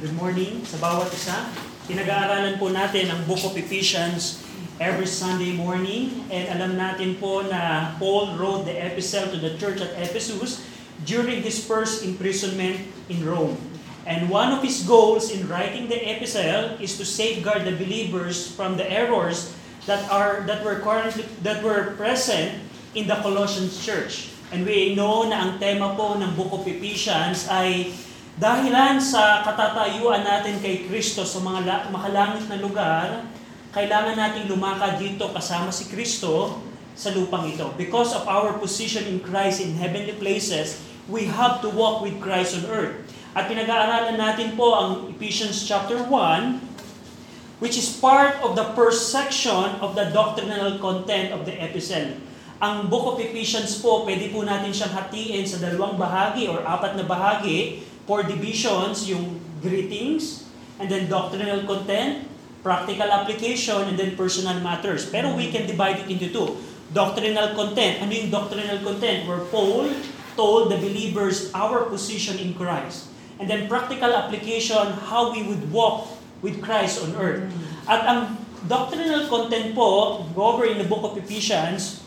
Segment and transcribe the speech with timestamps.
[0.00, 1.52] Good morning sa bawat isa.
[1.84, 4.40] Pinag-aaralan po natin ang Book of Ephesians
[4.80, 6.24] every Sunday morning.
[6.32, 10.64] And alam natin po na Paul wrote the epistle to the church at Ephesus
[11.04, 12.80] during his first imprisonment
[13.12, 13.60] in Rome.
[14.08, 18.80] And one of his goals in writing the epistle is to safeguard the believers from
[18.80, 19.52] the errors
[19.84, 22.56] that are that were currently that were present
[22.96, 24.32] in the Colossians church.
[24.48, 27.92] And we know na ang tema po ng Book of Ephesians ay
[28.40, 33.28] dahilan sa katatayuan natin kay Kristo sa mga la- makalangit na lugar,
[33.70, 36.56] kailangan nating lumakad dito kasama si Kristo
[36.96, 37.68] sa lupang ito.
[37.76, 42.56] Because of our position in Christ in heavenly places, we have to walk with Christ
[42.56, 42.96] on earth.
[43.36, 49.76] At pinag-aaralan natin po ang Ephesians chapter 1, which is part of the first section
[49.84, 52.16] of the doctrinal content of the epistle.
[52.60, 56.96] Ang Book of Ephesians po, pwede po natin siyang hatiin sa dalawang bahagi or apat
[56.96, 60.42] na bahagi four divisions, yung greetings,
[60.82, 62.26] and then doctrinal content,
[62.58, 65.06] practical application, and then personal matters.
[65.06, 66.58] Pero we can divide it into two.
[66.90, 68.02] Doctrinal content.
[68.02, 69.30] Ano yung doctrinal content?
[69.30, 69.94] Where Paul
[70.34, 73.06] told the believers our position in Christ.
[73.38, 76.10] And then practical application, how we would walk
[76.42, 77.46] with Christ on earth.
[77.86, 82.02] At ang doctrinal content po, go over in the book of Ephesians,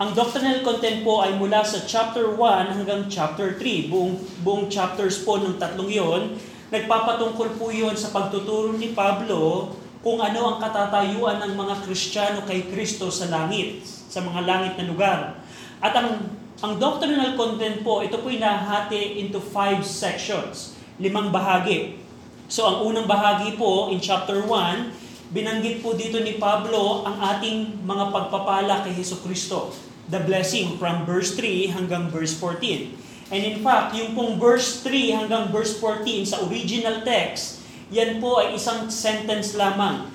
[0.00, 3.92] ang doctrinal content po ay mula sa chapter 1 hanggang chapter 3.
[3.92, 6.22] Buong, buong chapters po ng tatlong yon,
[6.72, 9.68] nagpapatungkol po yon sa pagtuturo ni Pablo
[10.00, 14.88] kung ano ang katatayuan ng mga Kristiyano kay Kristo sa langit, sa mga langit na
[14.88, 15.20] lugar.
[15.84, 16.24] At ang,
[16.64, 22.00] ang doctrinal content po, ito po nahati into five sections, limang bahagi.
[22.48, 25.01] So ang unang bahagi po in chapter 1,
[25.32, 29.72] binanggit po dito ni Pablo ang ating mga pagpapala kay Heso Kristo
[30.12, 33.32] the blessing from verse 3 hanggang verse 14.
[33.32, 38.44] And in fact, yung pong verse 3 hanggang verse 14 sa original text, yan po
[38.44, 40.12] ay isang sentence lamang.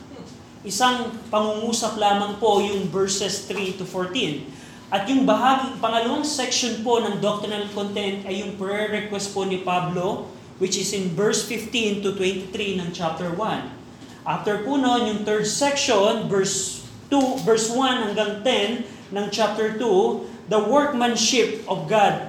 [0.61, 4.93] Isang pangungusap lamang po yung verses 3 to 14.
[4.93, 9.65] At yung bahagi, pangalawang section po ng doctrinal content ay yung prayer request po ni
[9.65, 10.29] Pablo,
[10.61, 12.53] which is in verse 15 to 23
[12.85, 13.86] ng chapter 1.
[14.27, 20.51] After po noon, yung third section, verse 2, verse 1 hanggang 10, ng chapter 2,
[20.51, 22.27] the workmanship of God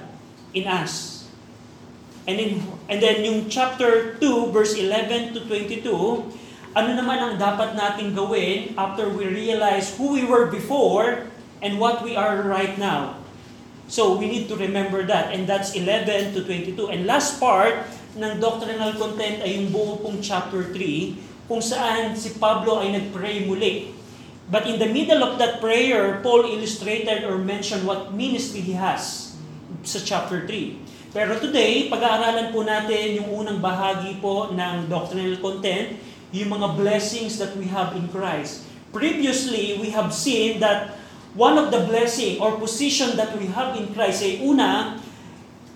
[0.55, 1.27] in us.
[2.23, 5.91] And, in, and then yung chapter 2, verse 11 to 22,
[6.71, 11.27] ano naman ang dapat nating gawin after we realize who we were before
[11.59, 13.19] and what we are right now.
[13.89, 15.33] So we need to remember that.
[15.33, 16.77] And that's 11 to 22.
[16.93, 22.37] And last part ng doctrinal content ay yung buong pong chapter 3, kung saan si
[22.37, 23.97] Pablo ay nag-pray muli
[24.49, 29.37] But in the middle of that prayer, Paul illustrated or mentioned what ministry he has
[29.85, 31.13] sa chapter 3.
[31.13, 36.01] Pero today, pag-aaralan po natin yung unang bahagi po ng doctrinal content,
[36.33, 38.65] yung mga blessings that we have in Christ.
[38.89, 40.97] Previously, we have seen that
[41.37, 44.97] one of the blessing or position that we have in Christ ay una,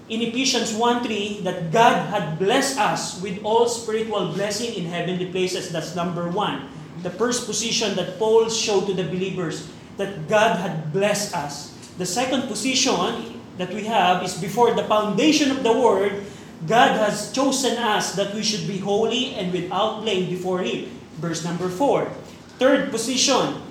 [0.10, 5.72] in Ephesians 1.3, that God had blessed us with all spiritual blessing in heavenly places.
[5.72, 6.70] That's number one
[7.04, 11.76] the first position that Paul showed to the believers that God had blessed us.
[12.00, 16.14] The second position that we have is before the foundation of the world,
[16.66, 20.90] God has chosen us that we should be holy and without blame before Him.
[21.20, 22.08] Verse number 4.
[22.58, 23.62] Third position,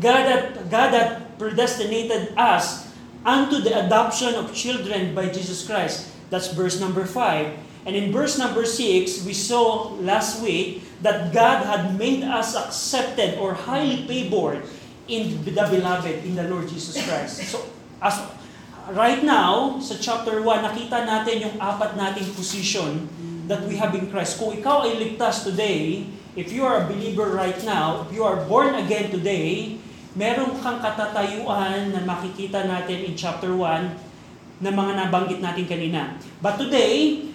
[0.00, 2.91] God had, God had predestinated us
[3.24, 6.10] unto the adoption of children by Jesus Christ.
[6.30, 7.86] That's verse number 5.
[7.86, 13.38] And in verse number 6, we saw last week that God had made us accepted
[13.38, 14.62] or highly favored
[15.10, 17.42] in the beloved, in the Lord Jesus Christ.
[17.50, 17.58] So,
[17.98, 18.22] as
[18.94, 23.10] right now, sa chapter 1, nakita natin yung apat nating position
[23.50, 24.38] that we have in Christ.
[24.38, 26.06] Kung ikaw ay ligtas today,
[26.38, 29.76] if you are a believer right now, if you are born again today,
[30.12, 36.20] meron kang katatayuan na makikita natin in chapter 1 na mga nabanggit natin kanina.
[36.38, 37.26] But today,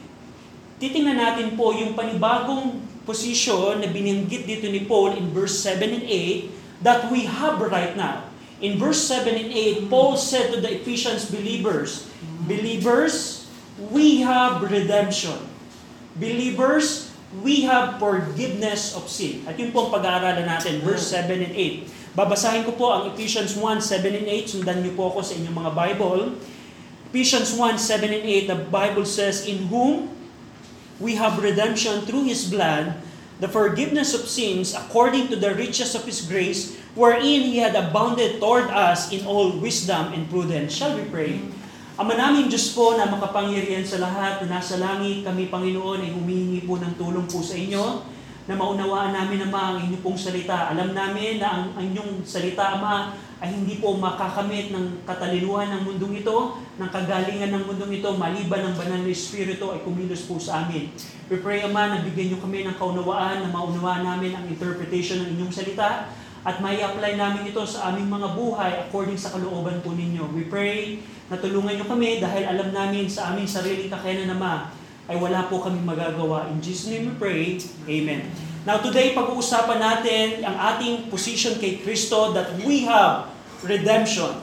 [0.77, 6.05] titingnan natin po yung panibagong position na binanggit dito ni Paul in verse 7 and
[6.05, 8.29] 8 that we have right now.
[8.57, 12.09] In verse 7 and 8, Paul said to the Ephesians believers,
[12.49, 13.45] Believers,
[13.93, 15.37] we have redemption.
[16.17, 17.13] Believers,
[17.45, 19.45] we have forgiveness of sin.
[19.45, 21.96] At yun po ang pag-aaralan natin, verse 7 and 8.
[22.17, 24.49] Babasahin ko po ang Ephesians 1, 7 and 8.
[24.57, 26.33] Sundan niyo po ako sa inyong mga Bible.
[27.13, 30.09] Ephesians 1, 7 and 8, the Bible says, In whom
[30.97, 32.97] we have redemption through His blood,
[33.37, 38.41] the forgiveness of sins according to the riches of His grace, wherein He had abounded
[38.41, 40.73] toward us in all wisdom and prudence.
[40.73, 41.37] Shall we pray?
[42.01, 46.65] Ama namin Diyos po na makapangyarihan sa lahat na nasa langit, kami Panginoon ay humihingi
[46.65, 48.16] po ng tulong po sa inyo
[48.47, 50.71] na maunawaan namin Ama ang inyong pong salita.
[50.71, 53.11] Alam namin na ang, ang inyong salita Ama
[53.43, 58.65] ay hindi po makakamit ng katalinuhan ng mundong ito, ng kagalingan ng mundong ito, maliban
[58.71, 60.89] ng banal na Espiritu ay kumilos po sa amin.
[61.27, 65.37] We pray Ama na bigyan niyo kami ng kaunawaan na maunawaan namin ang interpretation ng
[65.37, 66.07] inyong salita
[66.47, 70.31] at may apply namin ito sa aming mga buhay according sa kalooban po ninyo.
[70.31, 74.71] We pray na tulungan nyo kami dahil alam namin sa aming sariling kakayanan naman
[75.07, 76.51] ay wala po kami magagawa.
[76.51, 77.41] In Jesus' name we pray,
[77.87, 78.27] Amen.
[78.67, 83.31] Now today, pag-uusapan natin ang ating position kay Kristo that we have
[83.63, 84.35] redemption.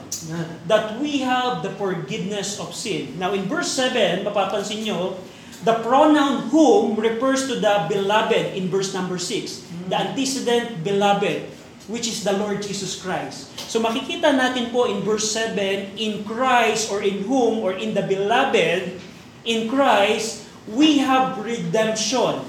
[0.65, 3.21] That we have the forgiveness of sin.
[3.21, 5.21] Now in verse 7, mapapansin nyo,
[5.61, 9.93] the pronoun whom refers to the beloved in verse number 6.
[9.93, 11.53] The antecedent beloved
[11.85, 13.53] which is the Lord Jesus Christ.
[13.69, 18.01] So makikita natin po in verse 7, in Christ or in whom or in the
[18.01, 18.97] beloved,
[19.45, 22.41] in Christ, we have redemption.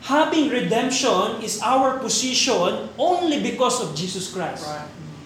[0.00, 4.66] Having redemption is our position only because of Jesus Christ.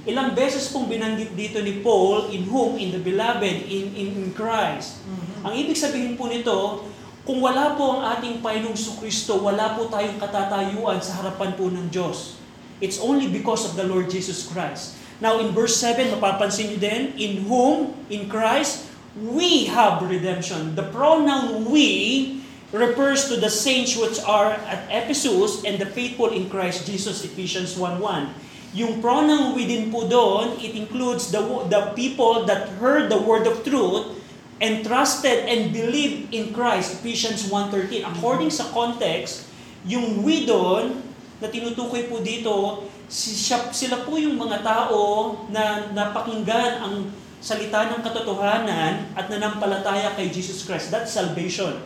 [0.04, 4.28] Ilang beses pong binanggit dito ni Paul, in whom, in the beloved, in, in, in
[4.36, 5.00] Christ.
[5.40, 6.84] Ang ibig sabihin po nito,
[7.24, 11.88] kung wala po ang ating Panginoong Kristo, wala po tayong katatayuan sa harapan po ng
[11.88, 12.36] Diyos.
[12.84, 15.00] It's only because of the Lord Jesus Christ.
[15.24, 20.74] Now in verse 7, mapapansin niyo din, in whom, in Christ, we have redemption.
[20.74, 22.42] The pronoun we
[22.74, 27.78] refers to the saints which are at Ephesus and the faithful in Christ Jesus, Ephesians
[27.78, 28.02] 1.1.
[28.74, 31.38] Yung pronoun we din po doon, it includes the,
[31.70, 34.18] the people that heard the word of truth
[34.58, 38.02] and trusted and believed in Christ, Ephesians 1.13.
[38.18, 39.46] According sa context,
[39.86, 40.98] yung we doon,
[41.38, 44.98] na tinutukoy po dito, sila po yung mga tao
[45.54, 46.94] na napakinggan ang
[47.44, 50.88] salita ng katotohanan at nanampalataya kay Jesus Christ.
[50.88, 51.76] That's salvation.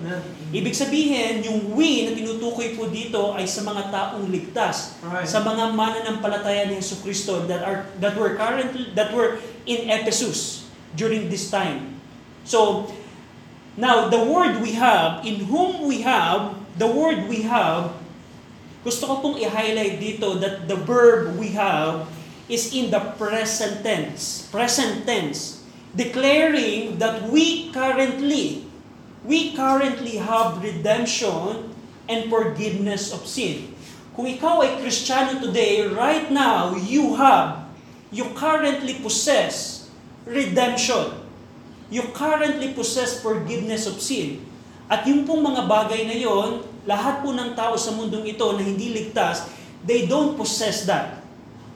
[0.55, 5.27] Ibig sabihin, yung we na tinutukoy po dito ay sa mga taong ligtas, Right.
[5.27, 10.71] sa mga mananampalataya ni Yesu Kristo that are that were currently that were in Ephesus
[10.95, 11.99] during this time.
[12.47, 12.87] So,
[13.75, 17.99] now the word we have, in whom we have, the word we have
[18.87, 22.07] gusto ko pong i-highlight dito that the verb we have
[22.49, 24.49] is in the present tense.
[24.49, 25.63] Present tense.
[25.93, 28.65] Declaring that we currently,
[29.25, 31.77] we currently have redemption
[32.09, 33.77] and forgiveness of sin.
[34.17, 37.71] Kung ikaw ay Kristiyano today, right now, you have,
[38.11, 39.87] you currently possess
[40.27, 41.15] redemption.
[41.93, 44.43] You currently possess forgiveness of sin.
[44.89, 48.65] At yung pong mga bagay na yon, lahat po ng tao sa mundong ito na
[48.65, 49.49] hindi ligtas,
[49.85, 51.18] they don't possess that.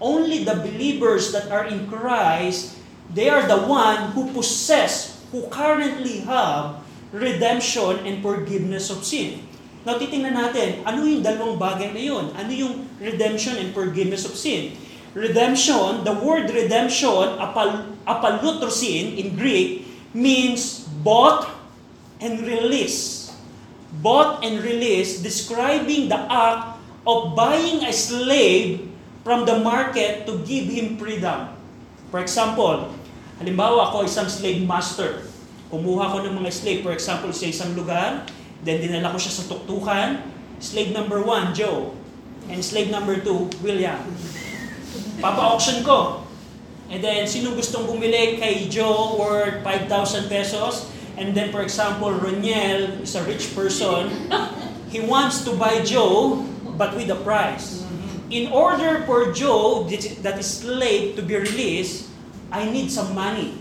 [0.03, 2.75] Only the believers that are in Christ,
[3.15, 6.83] they are the one who possess, who currently have
[7.15, 9.47] redemption and forgiveness of sin.
[9.87, 12.35] Now, titingnan natin, ano yung dalawang bagay na yon?
[12.35, 14.75] Ano yung redemption and forgiveness of sin?
[15.15, 21.47] Redemption, the word redemption, apal, apalutrosin in Greek, means bought
[22.19, 23.31] and release.
[24.03, 28.92] Bought and release, describing the act of buying a slave
[29.23, 31.55] from the market to give him freedom.
[32.11, 32.91] For example,
[33.39, 35.27] halimbawa ako isang slave master.
[35.73, 38.29] Kumuha ko ng mga slave, for example, sa isang lugar,
[38.61, 40.21] then dinala ko siya sa tuktukan.
[40.61, 41.97] Slave number one, Joe.
[42.53, 43.99] And slave number two, William.
[45.23, 46.27] Papa-auction ko.
[46.93, 50.93] And then, sino gustong bumili kay Joe worth 5,000 pesos?
[51.17, 54.13] And then, for example, Roniel is a rich person.
[54.93, 56.45] He wants to buy Joe,
[56.77, 57.82] but with a price.
[58.33, 59.85] In order for Joe,
[60.25, 62.09] that is slave, to be released,
[62.49, 63.61] I need some money.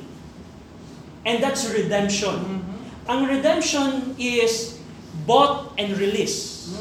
[1.27, 2.63] And that's redemption.
[3.11, 4.79] Ang redemption is
[5.27, 6.71] bought and released.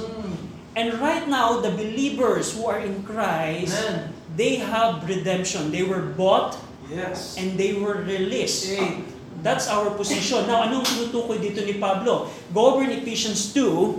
[0.78, 4.14] And right now, the believers who are in Christ, Amen.
[4.38, 5.74] they have redemption.
[5.74, 6.54] They were bought
[6.86, 7.34] Yes.
[7.38, 8.70] and they were released.
[8.70, 9.10] Saved.
[9.42, 10.46] That's our position.
[10.46, 12.30] Now, anong tinutukoy dito ni Pablo?
[12.54, 13.98] Go over in Ephesians 2,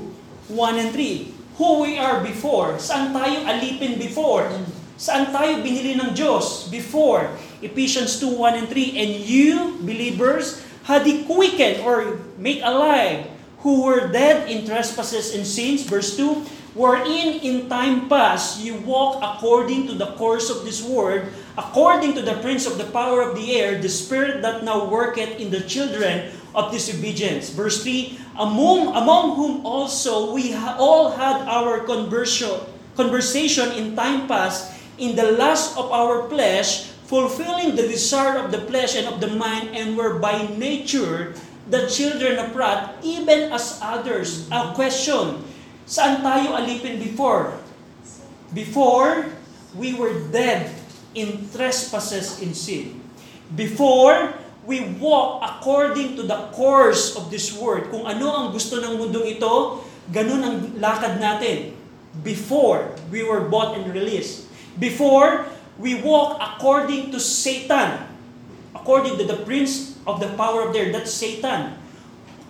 [0.53, 1.40] 1 and 3.
[1.61, 2.81] Who we are before.
[2.81, 4.49] Saan tayo alipin before?
[4.97, 7.29] Saan tayo binili ng Diyos before?
[7.61, 8.97] Ephesians 2, 1 and 3.
[8.97, 13.29] And you, believers, had he quickened or make alive
[13.61, 15.85] who were dead in trespasses and sins.
[15.85, 21.29] Verse 2, wherein in time past you walk according to the course of this world,
[21.61, 25.37] according to the prince of the power of the air, the spirit that now worketh
[25.37, 27.50] in the children of disobedience.
[27.50, 32.60] Verse 3, among, among whom also we ha- all had our conversion,
[32.96, 38.62] conversation in time past in the lust of our flesh, fulfilling the desire of the
[38.70, 41.34] flesh and of the mind, and were by nature
[41.70, 44.48] the children of wrath, even as others.
[44.51, 45.43] A question,
[45.88, 47.55] saan tayo alipin before?
[48.51, 49.31] Before,
[49.75, 50.75] we were dead
[51.15, 53.00] in trespasses in sin.
[53.55, 57.89] Before, we walk according to the course of this world.
[57.89, 59.81] Kung ano ang gusto ng mundong ito,
[60.13, 61.73] ganun ang lakad natin.
[62.21, 64.51] Before, we were bought and released.
[64.77, 65.47] Before,
[65.81, 68.05] we walk according to Satan.
[68.77, 71.77] According to the prince of the power of there, that's Satan.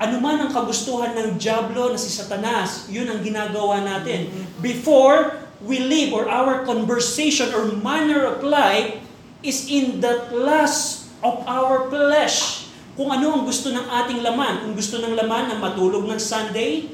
[0.01, 4.33] Ano man ang kagustuhan ng Diablo na si Satanas, yun ang ginagawa natin.
[4.57, 8.97] Before we live or our conversation or manner of life
[9.45, 12.67] is in the lust of our flesh.
[12.97, 14.67] Kung ano ang gusto ng ating laman.
[14.67, 16.91] Kung gusto ng laman na matulog ng Sunday,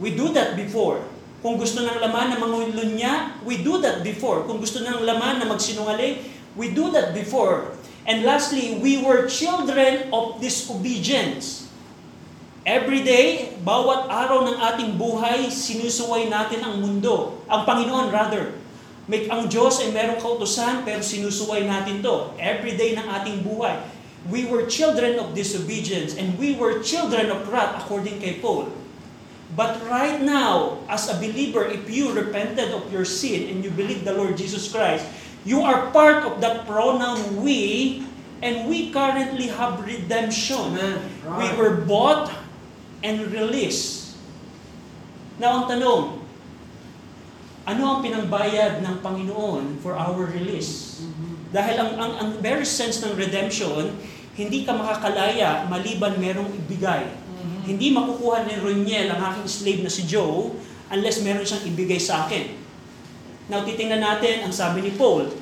[0.00, 1.04] we do that before.
[1.44, 4.48] Kung gusto ng laman na mangulunya, we do that before.
[4.48, 6.24] Kung gusto ng laman na magsinungaling,
[6.56, 7.76] we do that before.
[8.08, 11.68] And lastly, we were children of disobedience.
[12.64, 17.44] Every day, bawat araw ng ating buhay, sinusuway natin ang mundo.
[17.44, 18.56] Ang Panginoon, rather.
[19.04, 22.32] May, ang Diyos ay merong kautosan, pero sinusuway natin to.
[22.40, 23.76] Every day ng ating buhay.
[24.32, 28.72] We were children of disobedience, and we were children of wrath, according kay Paul.
[29.52, 34.08] But right now, as a believer, if you repented of your sin and you believe
[34.08, 35.04] the Lord Jesus Christ,
[35.44, 38.00] you are part of that pronoun we,
[38.40, 40.80] and we currently have redemption.
[40.80, 40.96] Amen.
[41.28, 41.56] We Right.
[41.60, 42.32] were bought
[43.04, 44.16] and released.
[45.36, 46.23] Now, ang tanong,
[47.64, 51.00] ano ang pinangbayad ng Panginoon for our release?
[51.48, 53.88] Dahil ang, ang, ang very sense ng redemption,
[54.34, 57.06] hindi ka makakalaya maliban merong ibigay.
[57.64, 60.52] Hindi makukuha ni Roniel ang aking slave na si Joe
[60.92, 62.52] unless meron siyang ibigay sa akin.
[63.48, 65.32] Now, titingnan natin ang sabi ni Paul.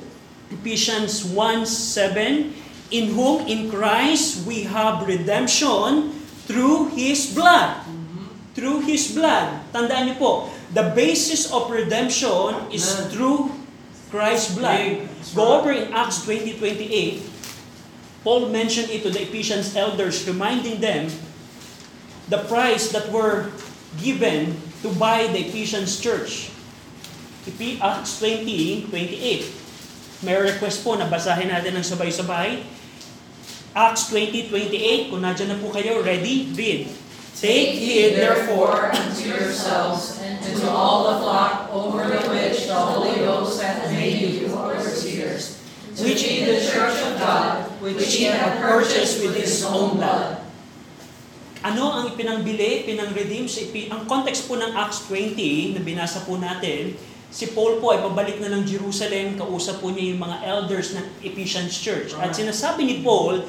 [0.51, 2.63] Ephesians 1.7
[2.93, 6.13] In whom, in Christ, we have redemption
[6.45, 7.81] through His blood.
[8.53, 9.65] Through His blood.
[9.73, 10.31] Tandaan niyo po,
[10.73, 13.53] the basis of redemption is through
[14.09, 15.05] Christ's blood.
[15.33, 17.21] Go over in Acts 20.28.
[18.23, 21.11] Paul mentioned it to the Ephesians elders, reminding them
[22.29, 23.51] the price that were
[24.01, 26.49] given to buy the Ephesians church.
[27.83, 30.23] Acts 20, 28.
[30.23, 32.63] May request po na basahin natin ng sabay-sabay.
[33.75, 35.11] Acts 20, 28.
[35.11, 36.47] Kung nadyan na po kayo, ready?
[36.55, 36.87] Read.
[37.33, 43.25] Take heed therefore unto yourselves and to all the flock over the which the Holy
[43.25, 45.57] Ghost hath made you overseers,
[45.97, 50.45] Which- be the church of God, which he hath purchased with his own blood.
[51.63, 53.47] Ano ang ipinangbili, pinang-redeem?
[53.87, 56.93] Ang context po ng Acts 20 na binasa po natin,
[57.31, 61.05] si Paul po ay pabalik na ng Jerusalem, kausap po niya yung mga elders ng
[61.23, 62.11] Ephesians Church.
[62.19, 63.47] At sinasabi ni Paul,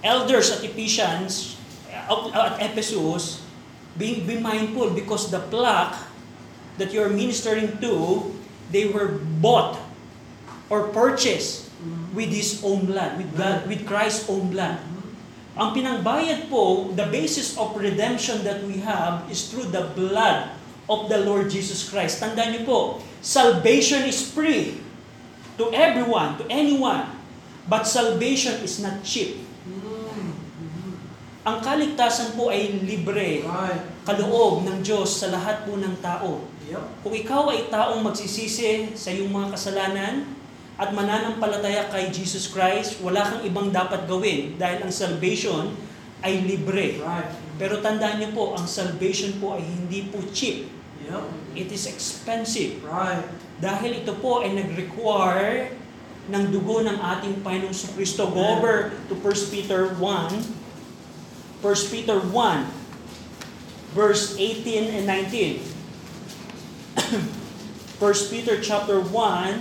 [0.00, 1.59] elders at Ephesians,
[2.10, 3.42] at Ephesus,
[3.96, 5.96] be, be mindful because the flock
[6.78, 8.34] that you're ministering to,
[8.70, 9.78] they were bought
[10.68, 11.70] or purchased
[12.14, 14.78] with His own blood, with, God, with Christ's own blood.
[15.58, 20.54] Ang pinangbayad po, the basis of redemption that we have is through the blood
[20.88, 22.22] of the Lord Jesus Christ.
[22.22, 22.80] Tandaan niyo po,
[23.20, 24.78] salvation is free
[25.58, 27.06] to everyone, to anyone.
[27.70, 29.49] But salvation is not cheap.
[31.40, 33.40] Ang kaligtasan po ay libre,
[34.04, 36.44] kaloob ng Diyos sa lahat po ng tao.
[37.00, 40.28] Kung ikaw ay taong magsisisi sa iyong mga kasalanan
[40.76, 45.72] at mananampalataya kay Jesus Christ, wala kang ibang dapat gawin dahil ang salvation
[46.20, 47.00] ay libre.
[47.00, 47.32] Right.
[47.56, 50.68] Pero tandaan niyo po, ang salvation po ay hindi po cheap.
[51.56, 52.84] It is expensive.
[52.84, 53.24] Right.
[53.64, 55.72] Dahil ito po ay nag-require
[56.28, 58.28] ng dugo ng ating Panginoong Kristo.
[58.28, 60.59] Go over to 1 Peter 1.
[61.60, 62.32] 1 Peter 1,
[63.92, 65.60] verse 18 and 19.
[68.00, 69.60] 1 Peter chapter 1,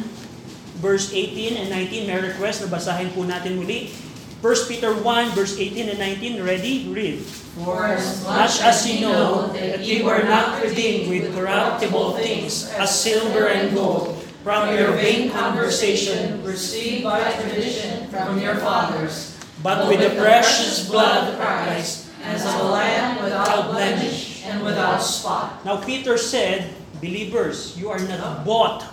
[0.79, 2.07] verse 18 and 19.
[2.07, 3.91] May request na basahin po natin muli.
[4.39, 6.39] 1 Peter 1, verse 18 and 19.
[6.39, 6.87] Ready?
[6.87, 7.19] Read.
[7.59, 12.95] For as Much as ye know that ye were not redeemed with corruptible things, as
[12.95, 14.15] silver and gold,
[14.47, 19.28] from your vain conversation, received by tradition from your fathers,
[19.63, 22.09] but with the precious blood of Christ.
[22.23, 25.63] as of a lamb without blemish and without spot.
[25.63, 28.85] Now Peter said, believers, you are not bought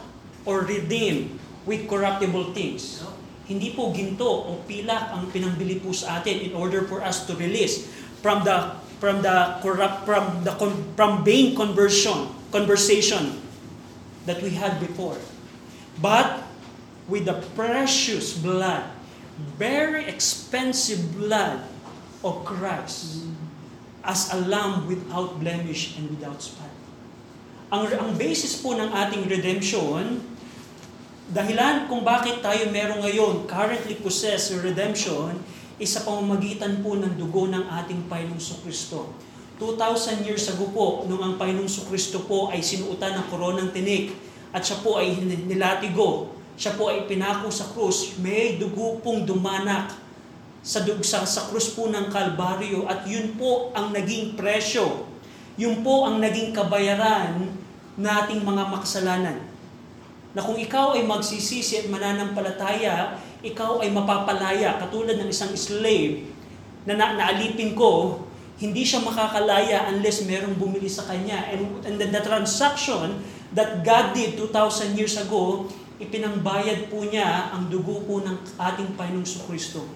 [0.45, 3.03] or redeemed with corruptible things.
[3.47, 7.35] Hindi po ginto o pilak ang pinangbili po sa atin in order for us to
[7.39, 7.87] release
[8.19, 10.51] from the from the corrupt from the
[10.99, 13.39] from vain conversion conversation
[14.27, 15.19] that we had before.
[16.03, 16.43] But
[17.07, 18.83] with the precious blood,
[19.61, 21.61] very expensive blood
[22.25, 23.29] of Christ
[24.07, 26.73] as a lamb without blemish and without spot.
[27.69, 30.23] Ang, ang basis po ng ating redemption,
[31.35, 35.35] dahilan kung bakit tayo meron ngayon, currently possess redemption,
[35.77, 39.13] is sa pamamagitan po ng dugo ng ating Panginoong Kristo.
[39.59, 44.15] 2,000 years ago po, nung ang Panginoong Kristo po ay sinuutan ng koronang tinik
[44.55, 49.93] at siya po ay nilatigo, siya po ay pinako sa krus, may dugo pong dumanak
[50.65, 55.05] sa, dug, sa, sa krus po ng Kalbaryo at yun po ang naging presyo.
[55.61, 57.53] Yun po ang naging kabayaran
[57.97, 59.37] nating mga makasalanan.
[60.37, 64.77] Na kung ikaw ay magsisisi at mananampalataya, ikaw ay mapapalaya.
[64.81, 66.29] Katulad ng isang slave
[66.85, 68.25] na, na naalipin ko,
[68.57, 71.53] hindi siya makakalaya unless merong bumili sa kanya.
[71.53, 73.21] And, and the, the transaction
[73.53, 79.45] that God did 2,000 years ago, ipinangbayad po niya ang dugo po ng ating Panginoong
[79.49, 79.89] Kristo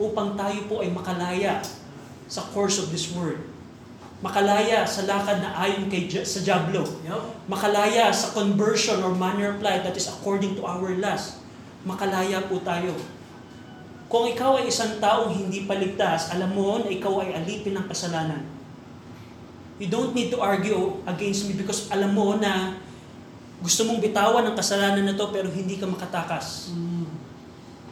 [0.00, 1.60] upang tayo po ay makalaya
[2.24, 3.38] sa course of this world.
[4.22, 6.86] Makalaya sa lakad na ayon kay sa Diablo.
[7.50, 11.42] Makalaya sa conversion or manner of life that is according to our lust.
[11.82, 12.94] Makalaya po tayo.
[14.06, 18.46] Kung ikaw ay isang taong hindi paligtas, alam mo na ikaw ay alipin ng kasalanan.
[19.82, 22.78] You don't need to argue against me because alam mo na
[23.62, 26.74] gusto mong bitawan ang kasalanan na to pero hindi ka makatakas.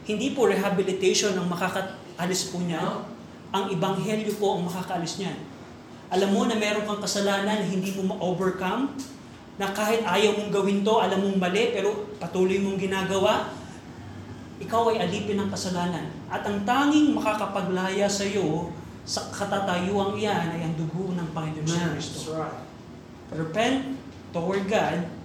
[0.03, 3.07] Hindi po rehabilitation ang makakaalis po niya.
[3.55, 5.39] Ang ibanghelyo po ang makakaalis niyan.
[6.11, 8.91] Alam mo na meron kang kasalanan na hindi mo ma-overcome,
[9.61, 13.53] na kahit ayaw mong gawin to, alam mong mali, pero patuloy mong ginagawa,
[14.59, 16.11] ikaw ay alipin ng kasalanan.
[16.27, 18.75] At ang tanging makakapaglaya sa iyo
[19.07, 21.93] sa katatayuang iyan ay ang dugo ng Panginoon Amen.
[21.95, 22.35] Kristo.
[22.35, 22.59] Right.
[23.37, 24.00] Repent
[24.35, 25.20] toward God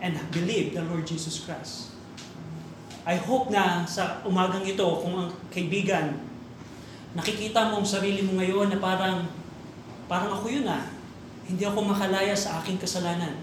[0.00, 1.96] and believe the Lord Jesus Christ.
[3.06, 6.18] I hope na sa umagang ito, kung ang kaibigan,
[7.14, 9.30] nakikita mo ang sarili mo ngayon na parang,
[10.10, 10.90] parang ako yun ah.
[11.46, 13.38] Hindi ako makalaya sa aking kasalanan.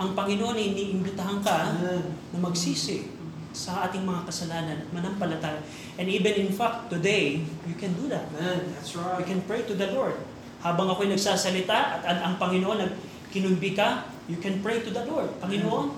[0.00, 3.12] Ang Panginoon ay iniimbitahan ka na magsisi
[3.52, 5.60] sa ating mga kasalanan at manampalataya.
[6.00, 8.32] And even in fact, today, you can do that.
[8.32, 8.72] Amen.
[8.72, 9.20] That's right.
[9.26, 10.16] can pray to the Lord.
[10.64, 12.92] Habang ako'y nagsasalita at ang, ang Panginoon nag
[13.28, 15.32] kinumbi ka, you can pray to the Lord.
[15.40, 15.96] Panginoon,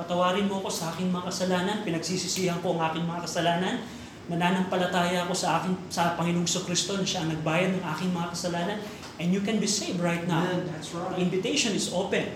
[0.00, 3.74] patawarin mo ako sa aking mga kasalanan, pinagsisisihan ko ang aking mga kasalanan,
[4.26, 8.78] nananampalataya ako sa aking sa Panginoong Kristo na siya ang nagbayad ng aking mga kasalanan,
[9.22, 10.42] and you can be saved right now.
[10.42, 10.66] Amen.
[10.72, 11.20] That's The right.
[11.20, 12.26] invitation is open.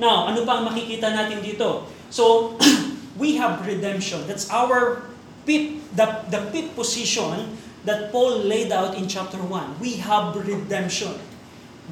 [0.00, 1.86] Now, ano pa ang makikita natin dito?
[2.08, 2.54] So,
[3.20, 4.26] we have redemption.
[4.26, 5.06] That's our
[5.46, 9.78] fifth, the, the fifth position that Paul laid out in chapter 1.
[9.78, 11.14] We have redemption.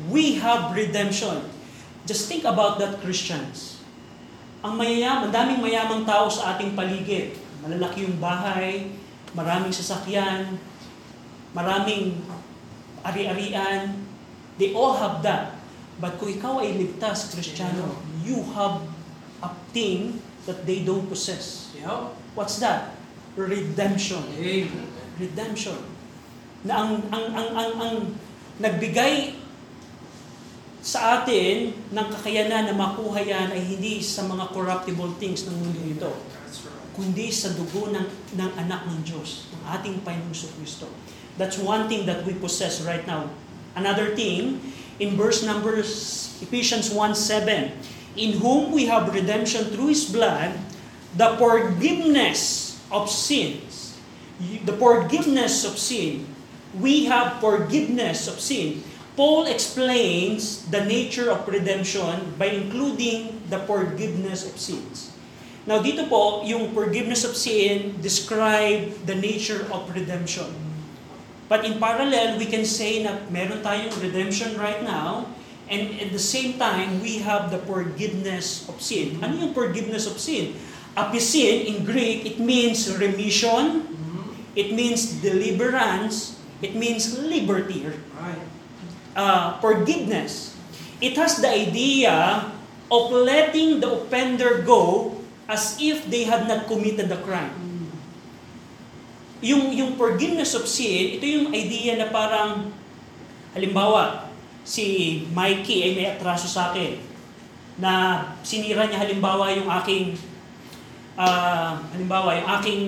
[0.09, 1.47] We have redemption.
[2.03, 3.79] Just think about that, Christians.
[4.63, 7.35] Ang mayayaman, daming mayamang tao sa ating paligid.
[7.63, 8.91] Malalaki yung bahay,
[9.35, 10.59] maraming sasakyan,
[11.55, 12.19] maraming
[13.07, 14.03] ari-arian.
[14.59, 15.59] They all have that.
[16.03, 18.83] But kung ikaw ay ligtas, Kristiyano, you have
[19.43, 21.71] a thing that they don't possess.
[22.35, 22.99] What's that?
[23.39, 24.23] Redemption.
[25.19, 25.79] Redemption.
[26.67, 27.95] Na ang, ang, ang, ang, ang
[28.63, 29.42] nagbigay
[30.83, 35.79] sa atin ng kakayanan na makuha yan ay hindi sa mga corruptible things ng mundo
[35.87, 36.11] ito,
[36.99, 38.03] kundi sa dugo ng,
[38.35, 40.91] ng anak ng Diyos, ng ating Panginoong Kristo.
[41.39, 43.31] That's one thing that we possess right now.
[43.79, 44.59] Another thing,
[44.99, 45.89] in verse numbers,
[46.43, 47.73] Ephesians 1.7,
[48.19, 50.53] In whom we have redemption through His blood,
[51.17, 53.97] the forgiveness of sins.
[54.67, 56.29] The forgiveness of sin.
[56.77, 58.85] We have forgiveness of sin.
[59.13, 65.13] Paul explains the nature of redemption by including the forgiveness of sins.
[65.69, 70.49] Now dito po, yung forgiveness of sin describe the nature of redemption.
[71.53, 75.29] But in parallel, we can say na meron tayong redemption right now,
[75.69, 79.21] and at the same time, we have the forgiveness of sin.
[79.21, 80.57] Ano yung forgiveness of sin?
[80.97, 83.85] Apisin, in Greek, it means remission,
[84.57, 87.85] it means deliverance, it means liberty.
[89.17, 90.57] Uh, forgiveness.
[91.03, 92.47] It has the idea
[92.93, 95.17] of letting the offender go
[95.49, 97.53] as if they had not committed the crime.
[99.43, 102.71] Yung, yung forgiveness of sin, ito yung idea na parang,
[103.57, 104.31] halimbawa,
[104.63, 107.03] si Mikey ay may atraso sa akin,
[107.75, 110.15] na sinira niya halimbawa yung aking,
[111.19, 112.83] ah, halimbawa, yung aking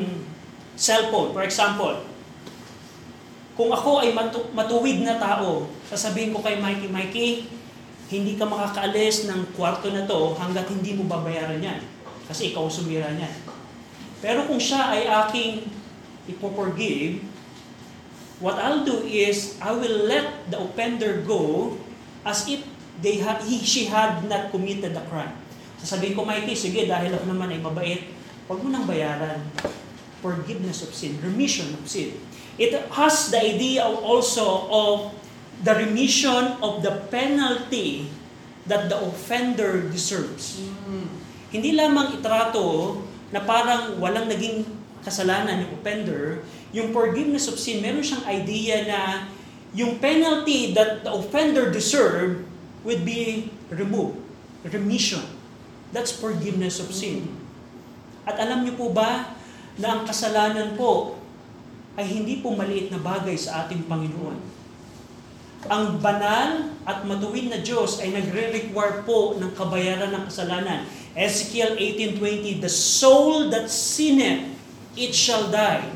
[0.78, 1.98] cellphone, for example.
[3.54, 7.28] Kung ako ay matu- matuwid na tao, sasabihin ko kay Mikey, Mikey,
[8.10, 11.78] hindi ka makakaalis ng kwarto na to hanggat hindi mo babayaran yan.
[12.26, 13.30] Kasi ikaw sumira niyan.
[14.18, 15.70] Pero kung siya ay aking
[16.26, 17.22] ipoforgive,
[18.42, 21.74] what I'll do is, I will let the offender go
[22.26, 22.66] as if
[22.98, 25.36] they ha- he, she had not committed the crime.
[25.78, 28.02] Sasabihin ko, Mikey, sige, dahil ako naman ay mabait,
[28.50, 29.46] huwag mo nang bayaran.
[30.24, 32.16] Forgiveness of sin, remission of sin.
[32.54, 34.96] It has the idea also of
[35.64, 38.10] the remission of the penalty
[38.70, 40.62] that the offender deserves.
[41.50, 42.98] Hindi lamang itrato
[43.34, 44.66] na parang walang naging
[45.02, 46.42] kasalanan yung offender,
[46.74, 49.00] yung forgiveness of sin, meron siyang idea na
[49.74, 52.46] yung penalty that the offender deserve
[52.86, 54.18] would be removed.
[54.64, 55.22] Remission.
[55.90, 57.30] That's forgiveness of sin.
[58.24, 59.34] At alam niyo po ba
[59.76, 61.13] na ang kasalanan po
[61.94, 64.38] ay hindi po maliit na bagay sa ating Panginoon.
[65.64, 70.85] Ang banal at matuwid na Diyos ay nagre-require po ng kabayaran ng kasalanan.
[71.16, 74.52] Ezekiel 18.20, The soul that sinneth,
[74.98, 75.88] it shall die.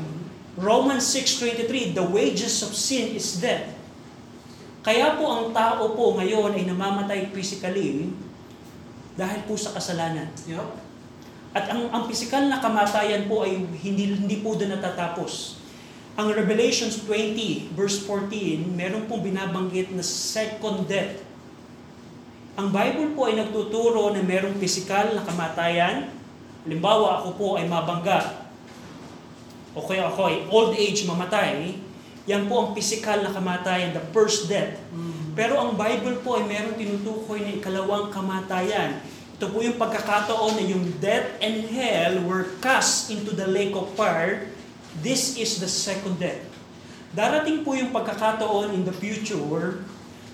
[0.57, 3.77] Romans 6.23, The wages of sin is death.
[4.81, 8.09] Kaya po ang tao po ngayon ay namamatay physically
[9.19, 10.31] dahil po sa kasalanan.
[11.51, 15.58] At ang, ang physical na kamatayan po ay hindi, hindi po doon natatapos.
[16.19, 21.23] Ang Revelations 20 verse 14, meron pong binabanggit na second death.
[22.59, 26.11] Ang Bible po ay nagtuturo na merong physical na kamatayan.
[26.67, 28.51] Halimbawa, ako po ay mabangga.
[29.71, 31.79] O kaya ako ay old age mamatay.
[32.27, 34.75] Yan po ang physical na kamatayan, the first death.
[35.39, 38.99] Pero ang Bible po ay meron tinutukoy na ikalawang kamatayan.
[39.39, 43.87] Ito po yung pagkakataon na yung death and hell were cast into the lake of
[43.95, 44.51] fire.
[44.99, 46.43] This is the second death.
[47.15, 49.81] Darating po yung pagkakataon in the future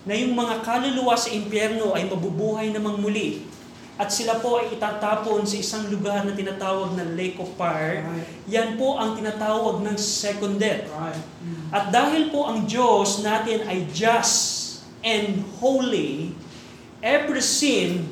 [0.06, 3.45] na yung mga kaluluwa sa impyerno ay mabubuhay namang muli.
[3.95, 8.04] At sila po ay itatapon sa isang lugar na tinatawag na lake of fire.
[8.04, 8.28] Right.
[8.51, 10.91] Yan po ang tinatawag ng second death.
[10.91, 11.15] Right.
[11.71, 16.36] At dahil po ang Diyos natin ay just and holy,
[16.99, 18.12] every sin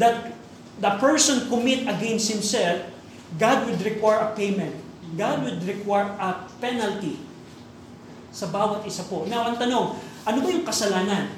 [0.00, 0.32] that
[0.80, 2.88] the person commit against himself,
[3.36, 4.87] God would require a payment.
[5.16, 7.22] God would require a penalty
[8.28, 9.24] sa bawat isa po.
[9.24, 9.96] Now, ang tanong,
[10.28, 11.32] ano ba yung kasalanan?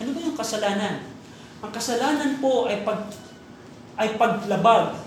[0.00, 1.04] Ano ba yung kasalanan?
[1.60, 3.08] Ang kasalanan po ay pag
[3.94, 4.98] ay paglabag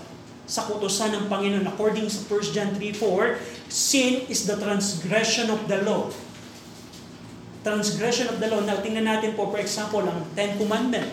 [0.48, 3.36] sa kutusan ng Panginoon according sa 1 John 3:4,
[3.68, 6.08] sin is the transgression of the law.
[7.60, 8.64] Transgression of the law.
[8.64, 11.12] Now, tingnan natin po, for example, ang Ten Commandment.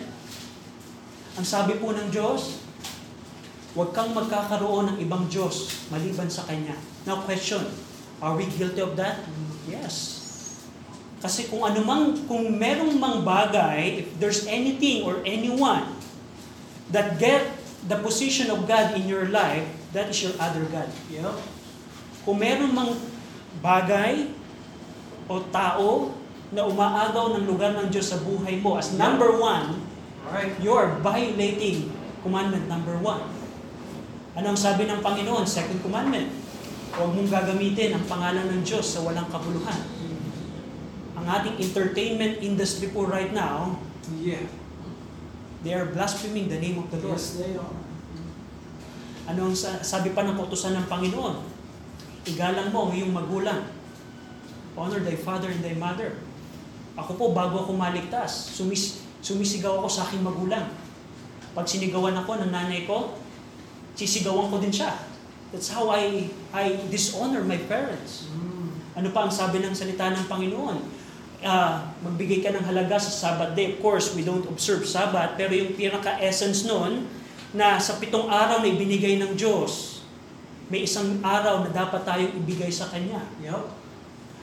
[1.36, 2.64] Ang sabi po ng Diyos,
[3.76, 6.72] huwag kang magkakaroon ng ibang Diyos maliban sa Kanya.
[7.04, 7.60] Now, question,
[8.24, 9.20] are we guilty of that?
[9.68, 10.16] Yes.
[11.20, 15.84] Kasi kung anumang, kung merong mang bagay, if there's anything or anyone
[16.88, 17.44] that get
[17.84, 20.88] the position of God in your life, that is your other God.
[21.12, 21.36] Yep.
[22.24, 22.96] Kung meron mang
[23.60, 24.32] bagay
[25.28, 26.16] o tao
[26.48, 29.84] na umaagaw ng lugar ng Diyos sa buhay mo as number one,
[30.26, 30.50] Right.
[30.58, 31.94] you're violating
[32.26, 33.22] commandment number one.
[34.36, 35.48] Ano ang sabi ng Panginoon?
[35.48, 36.28] Second commandment.
[36.92, 39.80] Huwag mong gagamitin ang pangalan ng Diyos sa walang kabuluhan.
[41.16, 43.80] Ang ating entertainment industry po right now,
[44.20, 44.44] Yeah.
[45.64, 47.16] they are blaspheming the name of the Lord.
[47.16, 47.76] Yes, they are.
[49.26, 51.42] Ano ang sa- sabi pa ng kautusan ng Panginoon?
[52.28, 53.66] Igalang mo ang iyong magulang.
[54.76, 56.20] Honor thy father and thy mother.
[56.94, 60.68] Ako po, bago ako maligtas, sumis, sumisigaw ako sa aking magulang.
[61.56, 63.16] Pag sinigawan ako ng nanay ko,
[63.96, 64.94] sisigawan ko din siya.
[65.50, 68.28] That's how I, I dishonor my parents.
[68.28, 68.68] Mm.
[69.02, 70.78] Ano pa ang sabi ng salita ng Panginoon?
[71.40, 73.76] Ah, magbigay ka ng halaga sa Sabbath day.
[73.76, 77.08] Of course, we don't observe Sabbath, pero yung pinaka-essence noon,
[77.56, 80.04] na sa pitong araw na ibinigay ng Diyos,
[80.68, 83.24] may isang araw na dapat tayong ibigay sa Kanya.
[83.40, 83.64] Yep.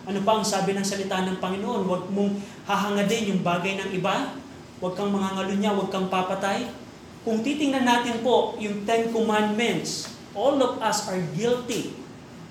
[0.09, 1.85] Ano pa ang sabi ng salita ng Panginoon?
[1.85, 4.33] Huwag mong hahangadin yung bagay ng iba.
[4.81, 6.67] Huwag kang mangangalunya, huwag kang papatay.
[7.23, 11.95] Kung titingnan natin po yung Ten Commandments, all of us are guilty.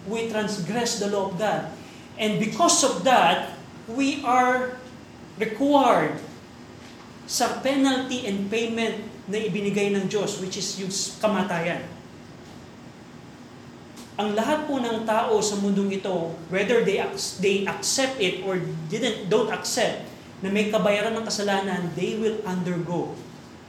[0.08, 1.68] We transgress the law of God.
[2.16, 3.52] And because of that,
[3.85, 4.80] we are
[5.37, 6.16] required
[7.28, 11.85] sa penalty and payment na ibinigay ng Diyos, which is yung kamatayan.
[14.16, 17.00] Ang lahat po ng tao sa mundong ito, whether they,
[17.44, 18.56] they accept it or
[18.88, 20.04] didn't, don't accept
[20.40, 23.12] na may kabayaran ng kasalanan, they will undergo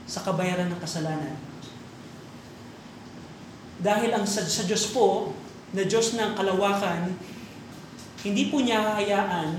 [0.04, 1.36] sa kabayaran ng kasalanan.
[3.84, 5.36] Dahil ang sa, sa Diyos po,
[5.74, 7.18] na Diyos ng kalawakan,
[8.24, 9.58] hindi po niya hahayaan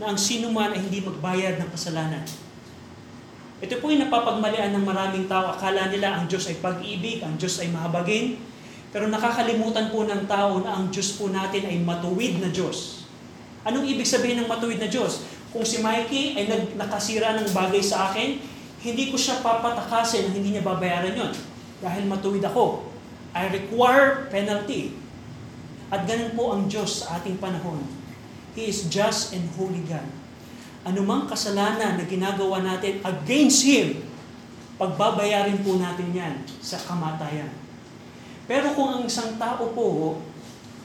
[0.00, 2.24] na ang sino man ay hindi magbayad ng kasalanan.
[3.62, 5.54] Ito po yung napapagmalian ng maraming tao.
[5.54, 8.42] Akala nila ang Diyos ay pag-ibig, ang Diyos ay mahabagin.
[8.90, 13.06] Pero nakakalimutan po ng tao na ang Diyos po natin ay matuwid na Diyos.
[13.62, 15.24] Anong ibig sabihin ng matuwid na Diyos?
[15.54, 18.42] Kung si Mikey ay nag, nakasira ng bagay sa akin,
[18.84, 21.32] hindi ko siya papatakasin na hindi niya babayaran yon
[21.80, 22.84] dahil matuwid ako.
[23.32, 24.92] I require penalty.
[25.88, 27.80] At ganun po ang Diyos sa ating panahon.
[28.52, 30.06] He is just and holy God.
[30.84, 34.04] Anumang kasalanan na ginagawa natin against Him,
[34.76, 37.50] pagbabayarin po natin yan sa kamatayan.
[38.44, 40.20] Pero kung ang isang tao po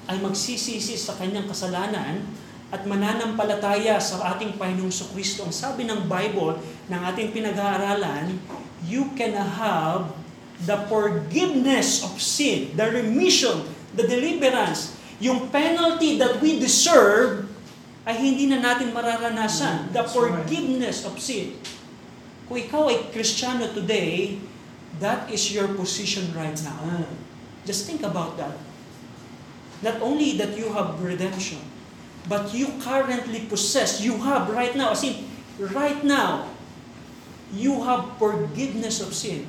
[0.08, 2.24] ay magsisisi sa kanyang kasalanan
[2.70, 8.38] at mananampalataya sa ating Panginoong Kristo, ang sabi ng Bible ng ating pinag-aaralan,
[8.86, 10.14] you can have
[10.70, 13.66] the forgiveness of sin, the remission,
[13.98, 17.50] the deliverance, yung penalty that we deserve
[18.08, 19.92] ay hindi na natin mararanasan.
[19.92, 21.60] The forgiveness of sin.
[22.50, 24.42] Kung ikaw ay Kristiyano today,
[24.98, 27.06] that is your position right now.
[27.68, 28.58] Just think about that.
[29.86, 31.62] Not only that you have redemption,
[32.28, 35.30] but you currently possess, you have right now, as in,
[35.72, 36.50] right now,
[37.54, 39.48] you have forgiveness of sin.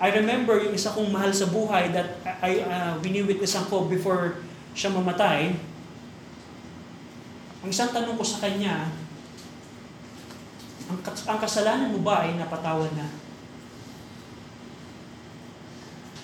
[0.00, 4.40] I remember yung isa kong mahal sa buhay that I uh, wini-witnessan ko before
[4.72, 5.52] siya mamatay.
[7.60, 8.88] Ang isang tanong ko sa kanya,
[10.88, 13.12] ang, ang kasalanan mo ba ay napatawad na?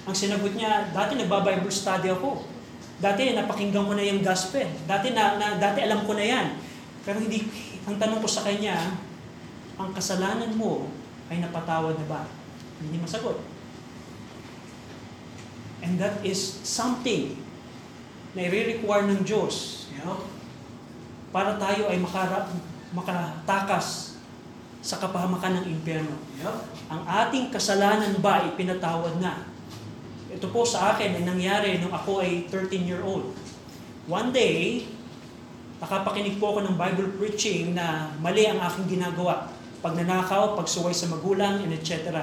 [0.09, 2.49] Ang sinagot niya, dati nagba-Bible study ako.
[2.97, 4.67] Dati napakinggan ko na yung gospel.
[4.89, 6.47] Dati na, na dati alam ko na yan.
[7.05, 7.45] Pero hindi
[7.87, 8.97] ang tanong ko sa kanya,
[9.77, 10.91] ang kasalanan mo
[11.29, 12.23] ay napatawad na ba?
[12.81, 13.39] Hindi masagot.
[15.85, 17.39] And that is something
[18.35, 19.87] na i-require ng Diyos
[21.37, 22.49] para tayo ay makara,
[22.97, 24.17] makatakas
[24.81, 26.15] sa kapahamakan ng impyerno.
[26.89, 29.56] Ang ating kasalanan ba ay pinatawad na?
[30.37, 33.33] Ito po sa akin ay nangyari nung ako ay 13-year-old.
[34.05, 34.85] One day,
[35.81, 39.49] nakapakinig po ako ng Bible preaching na mali ang aking ginagawa.
[39.81, 42.21] Pagnanakaw, pagsuway sa magulang, and etc.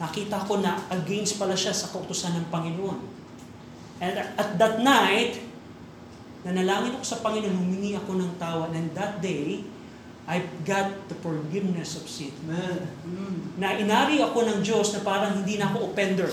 [0.00, 3.04] Nakita ko na against pala siya sa kautusan ng Panginoon.
[4.00, 5.36] And at that night,
[6.40, 8.72] nanalangin ako sa Panginoon, humingi ako ng tawad.
[8.72, 9.60] And that day,
[10.24, 12.32] I got the forgiveness of sin.
[12.48, 12.88] Amen.
[13.60, 16.32] Na inari ako ng Diyos na parang hindi na ako offender.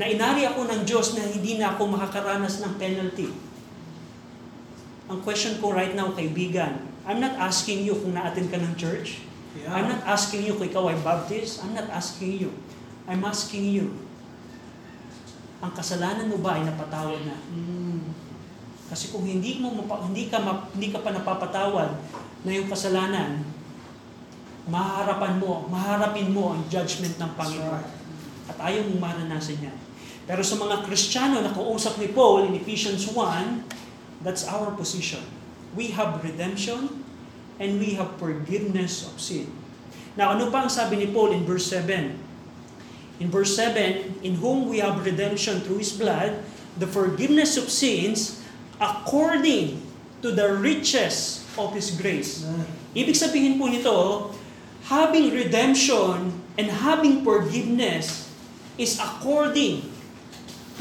[0.00, 3.28] Na inari ako ng Diyos na hindi na ako makakaranas ng penalty.
[5.12, 9.20] Ang question ko right now, kaibigan, I'm not asking you kung na-attend ka ng church.
[9.68, 11.60] I'm not asking you kung ikaw ay Baptist.
[11.60, 12.50] I'm not asking you.
[13.04, 13.92] I'm asking you,
[15.60, 17.36] ang kasalanan mo ba ay napatawad na?
[17.52, 18.02] Mm.
[18.88, 21.90] Kasi kung hindi mo mapa- hindi ka ma- hindi ka pa napapatawad
[22.42, 23.46] na yung kasalanan,
[24.66, 27.84] mahaharapan mo, maharapin mo ang judgment ng Panginoon.
[28.50, 29.78] At ayaw mong maranasan yan.
[30.26, 35.22] Pero sa mga Kristiyano na kausap ni Paul in Ephesians 1, that's our position.
[35.74, 37.02] We have redemption
[37.58, 39.50] and we have forgiveness of sin.
[40.14, 42.18] Now, ano pa ang sabi ni Paul in verse 7?
[43.18, 46.42] In verse 7, in whom we have redemption through His blood,
[46.76, 48.42] the forgiveness of sins
[48.82, 49.78] according
[50.22, 52.46] to the riches of His grace.
[52.92, 53.96] Ibig sabihin po nito,
[54.88, 58.28] having redemption and having forgiveness
[58.76, 59.91] is according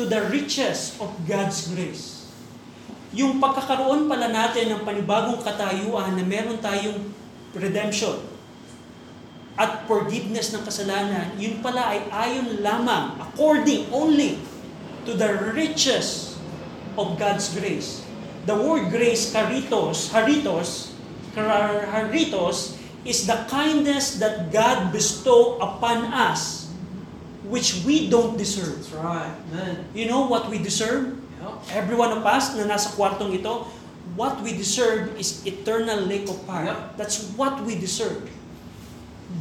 [0.02, 2.26] to the riches of God's grace.
[3.14, 7.06] Yung pagkakaroon pala natin ng panibagong katayuan na meron tayong
[7.54, 8.18] redemption
[9.62, 14.42] at forgiveness ng kasalanan, yun pala ay ayon lamang, according only
[15.06, 16.34] to the riches
[16.98, 18.02] of God's grace.
[18.50, 20.98] The word grace, karitos, haritos,
[21.38, 22.74] haritos,
[23.06, 26.61] is the kindness that God bestow upon us,
[27.52, 28.80] which we don't deserve.
[28.80, 29.36] That's right.
[29.52, 29.84] Amen.
[29.92, 31.20] You know what we deserve?
[31.44, 31.76] Yep.
[31.76, 33.68] Every one of us na nasa kwartong ito,
[34.16, 36.72] what we deserve is eternal lake of fire.
[36.72, 36.96] Yep.
[36.96, 38.24] That's what we deserve.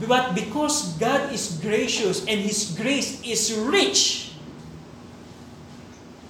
[0.03, 4.35] But because God is gracious and His grace is rich,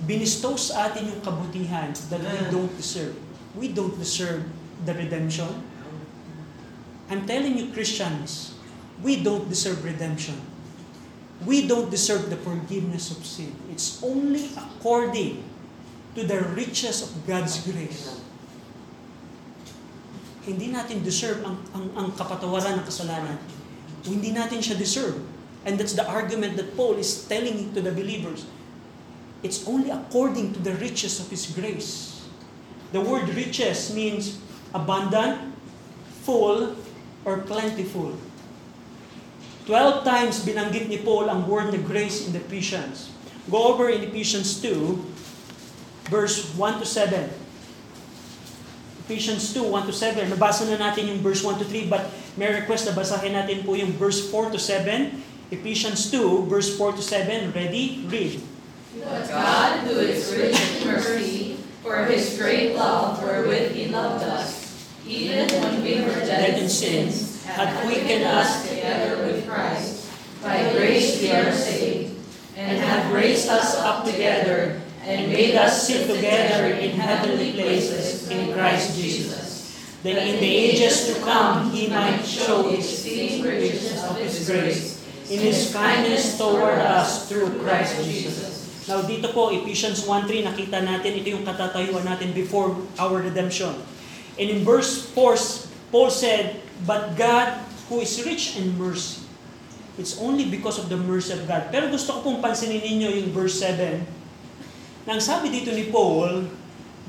[0.05, 2.53] binistow sa atin yung kabutihan that we Amen.
[2.53, 3.17] don't deserve.
[3.57, 4.45] We don't deserve
[4.85, 5.49] the redemption.
[7.09, 8.55] I'm telling you, Christians,
[9.01, 10.50] we don't deserve redemption.
[11.47, 13.57] We don't deserve the forgiveness of sin.
[13.73, 15.41] It's only according
[16.15, 18.21] to the riches of God's grace.
[20.45, 23.39] Hindi natin deserve ang, ang, ang kapatawaran ng kasalanan.
[24.05, 25.21] Hindi natin siya deserve.
[25.65, 28.49] And that's the argument that Paul is telling to the believers.
[29.45, 32.25] It's only according to the riches of His grace.
[32.93, 34.41] The word riches means
[34.75, 35.55] abundant,
[36.25, 36.77] full,
[37.25, 38.17] or plentiful.
[39.71, 43.15] Twelve times binanggit ni Paul ang word na grace in the Ephesians.
[43.47, 44.99] go over in Ephesians 2,
[46.11, 47.31] verse 1 to 7.
[49.07, 50.27] Ephesians 2, 1 to 7.
[50.27, 53.79] Nabasa na natin yung verse 1 to 3, but may request na basahin natin po
[53.79, 55.23] yung verse 4 to 7.
[55.55, 57.55] Ephesians 2, verse 4 to 7.
[57.55, 58.11] Ready?
[58.11, 58.43] Read.
[58.99, 64.67] But God, who is rich in mercy, for his great love wherewith he loved us,
[65.07, 70.07] even when we were dead in sins, hath quickened us together with Christ.
[70.43, 70.73] By
[71.31, 72.19] we are saved,
[72.59, 78.53] and hath raised us up together, and made us sit together in heavenly places in
[78.53, 79.71] Christ Jesus.
[80.03, 85.01] That in the ages to come, He might show His exceeding riches of his grace
[85.29, 88.51] in His kindness toward us through Christ Jesus.
[88.89, 93.77] Now dito po, Ephesians 1.3, nakita natin, ito yung katatayuan natin before our redemption.
[94.41, 97.61] And in verse 4, Paul said, But God,
[97.93, 99.20] who is rich in mercy,
[100.01, 101.69] it's only because of the mercy of God.
[101.69, 104.01] Pero gusto ko pong pansinin ninyo yung verse 7,
[105.05, 106.49] nang sabi dito ni Paul,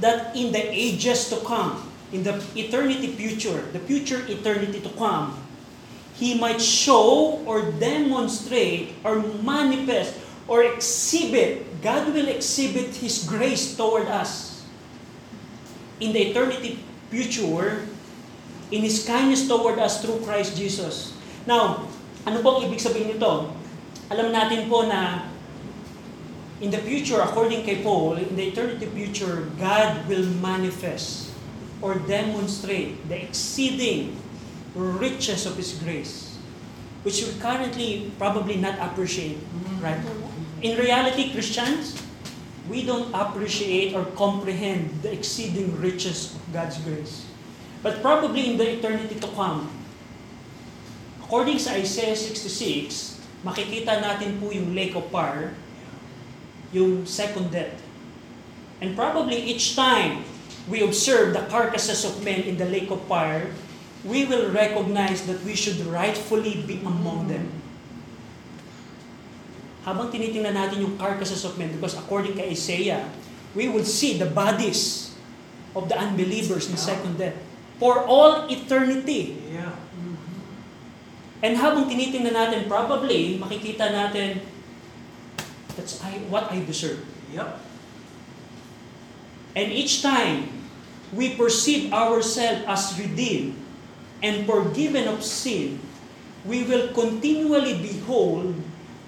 [0.04, 1.80] that in the ages to come,
[2.12, 5.40] in the eternity future, the future eternity to come,
[6.20, 14.06] He might show or demonstrate or manifest or exhibit, God will exhibit His grace toward
[14.12, 14.62] us.
[16.02, 17.88] In the eternity future,
[18.70, 21.14] in His kindness toward us through Christ Jesus.
[21.46, 21.88] Now,
[22.26, 23.54] ano bang ibig sabihin nito?
[24.12, 25.32] Alam natin po na
[26.62, 31.34] in the future, according kay Paul, in the eternity future, God will manifest
[31.82, 34.14] or demonstrate the exceeding
[34.78, 36.38] riches of His grace,
[37.02, 39.42] which we currently probably not appreciate,
[39.82, 39.98] right?
[40.62, 41.98] In reality, Christians,
[42.70, 47.26] we don't appreciate or comprehend the exceeding riches of God's grace.
[47.82, 49.66] But probably in the eternity to come,
[51.32, 53.16] according sa Isaiah 66,
[53.48, 55.56] makikita natin po yung lake of fire,
[56.76, 57.72] yung second death.
[58.84, 60.28] And probably each time
[60.68, 63.48] we observe the carcasses of men in the lake of fire,
[64.04, 67.48] we will recognize that we should rightfully be among them.
[69.88, 73.08] Habang tinitingnan natin yung carcasses of men, because according kay Isaiah,
[73.56, 75.16] we will see the bodies
[75.80, 77.40] of the unbelievers in second death
[77.80, 79.40] for all eternity.
[79.48, 79.72] Yeah.
[81.42, 84.46] And habang tinitingnan natin, probably makikita natin
[85.74, 87.02] that's I, what I deserve.
[87.34, 87.50] Yep.
[89.56, 90.48] And each time
[91.12, 93.58] we perceive ourselves as redeemed
[94.24, 95.80] and forgiven of sin,
[96.46, 98.56] we will continually behold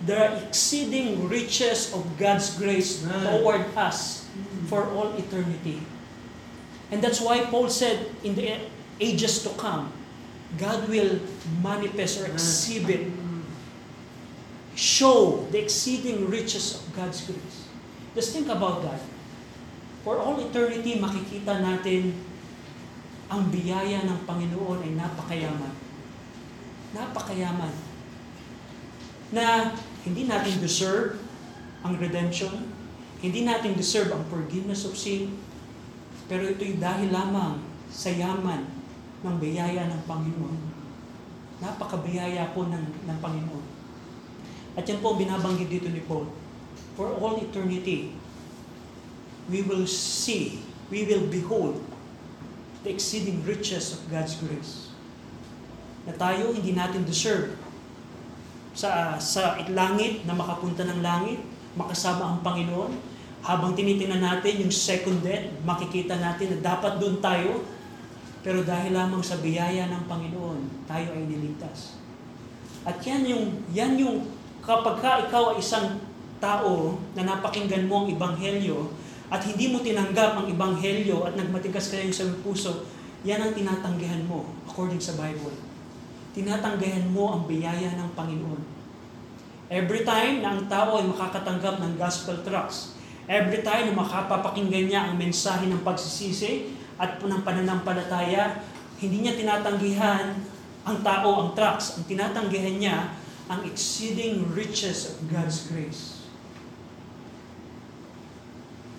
[0.06, 4.28] the exceeding riches of God's grace toward us
[4.67, 5.80] for all eternity.
[6.91, 8.60] And that's why Paul said in the
[9.00, 9.91] ages to come,
[10.58, 11.18] God will
[11.66, 13.10] manifest or exhibit,
[14.78, 17.70] show the exceeding riches of God's grace.
[18.13, 19.02] Just think about that.
[20.06, 22.13] For all eternity, makikita natin
[23.32, 25.74] ang biyaya ng Panginoon ay napakayaman.
[26.94, 27.74] Napakayaman.
[29.34, 29.74] Na
[30.06, 31.18] hindi natin deserve
[31.82, 32.70] ang redemption,
[33.24, 35.34] hindi natin deserve ang forgiveness of sin,
[36.30, 37.58] pero ito'y dahil lamang
[37.89, 38.72] sa yaman
[39.23, 40.59] ng biyaya ng Panginoon.
[41.63, 43.65] Napakabiyaya po ng, ng Panginoon.
[44.75, 46.27] At yan po ang binabanggit dito ni Paul.
[46.93, 48.13] For all eternity,
[49.47, 51.79] we will see, we will behold
[52.83, 54.91] the exceeding riches of God's grace.
[56.03, 57.55] Na tayo hindi natin deserve
[58.73, 61.39] sa sa langit na makapunta ng langit,
[61.77, 62.91] makasama ang Panginoon.
[63.43, 67.62] Habang tinitingnan natin yung second death, makikita natin na dapat doon tayo.
[68.43, 71.95] Pero dahil lamang sa biyaya ng Panginoon, tayo ay niligtas.
[72.84, 74.27] At yan yung, yan yung
[74.60, 76.03] kapag ka ikaw ay isang
[76.43, 78.91] tao na napakinggan mo ang Ibanghelyo
[79.32, 82.84] at hindi mo tinanggap ang Ibanghelyo at nagmatigas kayo sa iyong puso,
[83.23, 85.56] yan ang tinatanggihan mo according sa Bible.
[86.36, 88.62] Tinatanggihan mo ang biyaya ng Panginoon.
[89.71, 92.99] Every time na ang tao ay makakatanggap ng gospel tracts,
[93.32, 98.64] every time na makapapakinggan niya ang mensahe ng pagsisisi at ng pananampalataya,
[99.04, 100.32] hindi niya tinatanggihan
[100.88, 101.99] ang tao ang tracts.
[101.99, 102.97] Ang tinatanggihan niya
[103.51, 106.24] ang exceeding riches of God's grace.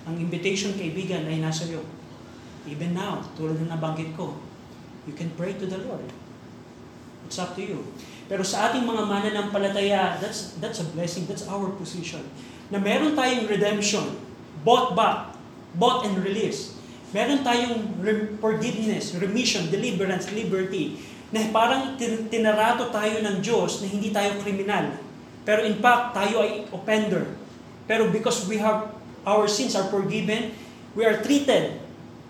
[0.05, 1.81] Ang invitation, kaibigan, ay nasa iyo.
[2.69, 4.37] Even now, tulad ng nabanggit ko,
[5.09, 6.05] you can pray to the Lord.
[7.25, 7.89] It's up to you.
[8.29, 12.25] Pero sa ating mga mananampalataya, that's, that's a blessing, that's our position.
[12.69, 14.17] Na meron tayong redemption,
[14.61, 15.37] bought back,
[15.77, 16.77] bought and released.
[17.15, 20.99] Meron tayong re- forgiveness, remission, deliverance, liberty,
[21.31, 24.99] na parang tin- tinarato tayo ng Diyos na hindi tayo kriminal.
[25.47, 27.39] Pero in fact, tayo ay offender.
[27.87, 28.91] Pero because we have,
[29.23, 30.59] our sins are forgiven,
[30.99, 31.79] we are treated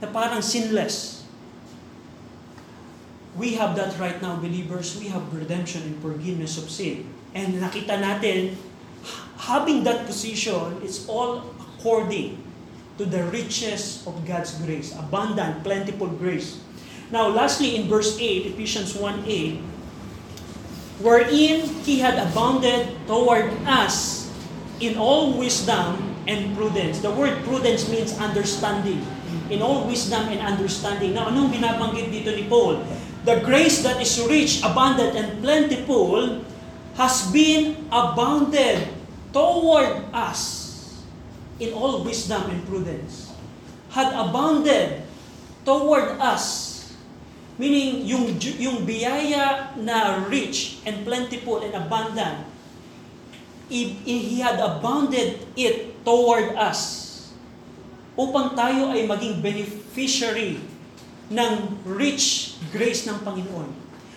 [0.04, 1.24] na parang sinless.
[3.40, 5.00] We have that right now, believers.
[5.00, 7.08] We have redemption and forgiveness of sin.
[7.32, 8.60] And nakita natin,
[9.40, 12.53] having that position, it's all according
[12.98, 14.94] to the riches of God's grace.
[14.94, 16.62] Abundant, plentiful grace.
[17.10, 19.60] Now, lastly, in verse 8, Ephesians 1 8,
[21.02, 24.30] wherein He had abounded toward us
[24.80, 27.00] in all wisdom and prudence.
[27.02, 29.04] The word prudence means understanding.
[29.50, 31.12] In all wisdom and understanding.
[31.12, 32.80] Now, anong binabanggit dito ni Paul?
[33.28, 36.40] The grace that is rich, abundant, and plentiful
[36.96, 38.88] has been abounded
[39.34, 40.63] toward us
[41.58, 43.30] in all wisdom and prudence.
[43.94, 45.06] Had abounded
[45.62, 46.72] toward us.
[47.54, 52.50] Meaning, yung, yung biyaya na rich and plentiful and abundant,
[53.64, 57.04] He had abounded it toward us
[58.14, 60.62] upang tayo ay maging beneficiary
[61.32, 61.52] ng
[61.82, 63.66] rich grace ng Panginoon.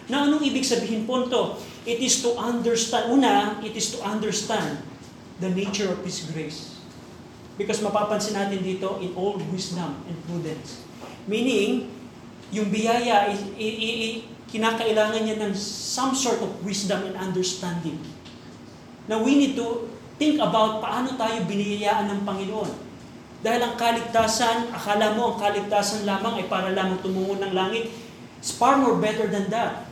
[0.08, 1.58] Na anong ibig sabihin po ito?
[1.88, 4.84] It is to understand, una, it is to understand
[5.42, 6.77] the nature of His grace.
[7.58, 10.86] Because mapapansin natin dito in all wisdom and prudence.
[11.26, 11.90] Meaning,
[12.54, 14.10] yung biyaya, i, i, i,
[14.48, 18.00] kinakailangan niya ng some sort of wisdom and understanding.
[19.10, 22.72] Now we need to think about paano tayo biniyayaan ng Panginoon.
[23.44, 27.92] Dahil ang kaligtasan, akala mo ang kaligtasan lamang ay para lamang tumungo ng langit.
[28.42, 29.86] It's far more better than that.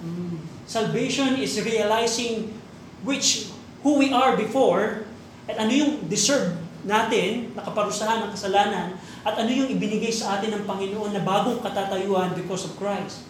[0.65, 2.49] Salvation is realizing
[3.05, 3.53] which,
[3.85, 5.05] who we are before,
[5.45, 8.87] at ano yung deserve natin, nakaparusahan ng kasalanan,
[9.25, 13.25] at ano yung ibinigay sa atin ng Panginoon na bagong katatayuan because of Christ.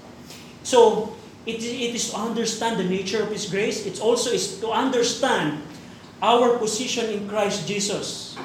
[0.62, 1.12] So,
[1.48, 3.88] it, it is to understand the nature of His grace.
[3.88, 5.64] It also is to understand
[6.20, 8.36] our position in Christ Jesus.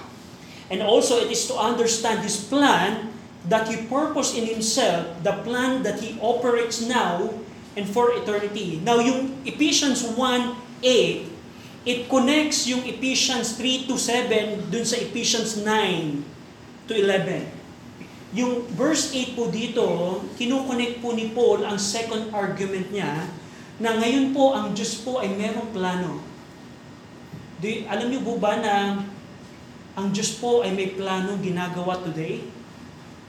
[0.71, 3.11] And also, it is to understand His plan
[3.51, 7.35] that He purposed in Himself, the plan that He operates now
[7.75, 8.79] and for eternity.
[8.85, 10.19] Now, yung Ephesians 1,
[10.83, 11.30] 8,
[11.85, 16.21] it connects yung Ephesians 3 to 7 dun sa Ephesians 9
[16.85, 17.49] to 11.
[18.37, 19.85] Yung verse 8 po dito,
[20.37, 23.27] kinukonect po ni Paul ang second argument niya
[23.81, 26.21] na ngayon po ang Diyos po ay merong plano.
[27.59, 29.03] Di, alam niyo po ba na
[29.97, 32.45] ang Diyos po ay may plano ginagawa today?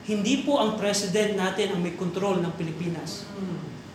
[0.06, 3.26] Hindi po ang president natin ang may control ng Pilipinas.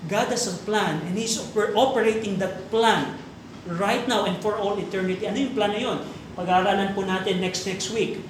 [0.07, 1.37] God has a plan and He's
[1.75, 3.26] operating that plan
[3.75, 5.27] right now and for all eternity.
[5.27, 5.99] Ano yung plano yon?
[6.39, 8.23] Pag-aaralan po natin next next week.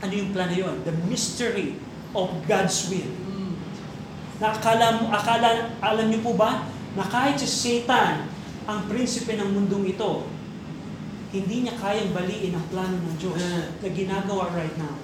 [0.00, 0.86] Ano yung plano yon?
[0.86, 1.78] The mystery
[2.14, 3.10] of God's will.
[4.36, 8.28] Na akala, akala, alam niyo po ba, na kahit si Satan,
[8.66, 10.26] ang prinsipe ng mundong ito,
[11.30, 13.38] hindi niya kayang baliin ang plano ng Diyos
[13.82, 14.94] na ginagawa right now.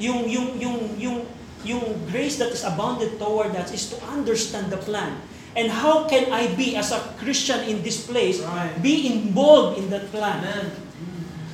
[0.00, 1.18] Yung, yung, yung, yung,
[1.62, 5.20] yung grace that is abounded toward us is to understand the plan
[5.52, 8.72] And how can I be, as a Christian in this place, Right.
[8.80, 10.40] be involved in that plan?
[10.40, 10.66] Amen.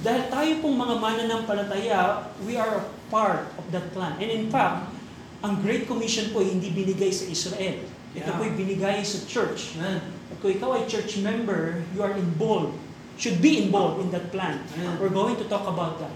[0.07, 4.14] Dahil tayo pong mga mananampalataya, we are a part of that plan.
[4.22, 4.94] And in fact,
[5.42, 7.82] ang Great Commission po hindi binigay sa Israel.
[8.14, 8.38] Ito Yeah.
[8.38, 9.74] po'y binigay sa church.
[9.78, 9.99] Amen.
[10.30, 12.78] At kung ikaw ay church member, you are involved,
[13.18, 14.62] should be involved in that plan.
[14.78, 15.03] Amen.
[15.03, 16.14] We're going to talk about that.